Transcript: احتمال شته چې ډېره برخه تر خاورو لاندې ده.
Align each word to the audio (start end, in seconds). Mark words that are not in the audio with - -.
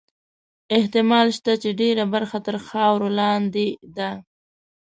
احتمال 0.77 1.27
شته 1.37 1.53
چې 1.61 1.69
ډېره 1.81 2.03
برخه 2.13 2.37
تر 2.47 2.55
خاورو 2.67 3.09
لاندې 3.19 3.67
ده. 3.97 4.11